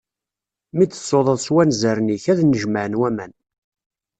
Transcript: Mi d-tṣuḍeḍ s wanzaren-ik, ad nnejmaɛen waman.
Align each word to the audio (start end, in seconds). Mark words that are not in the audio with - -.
Mi 0.75 0.85
d-tṣuḍeḍ 0.85 1.37
s 1.45 1.47
wanzaren-ik, 1.53 2.25
ad 2.31 2.39
nnejmaɛen 2.43 2.99
waman. 2.99 3.33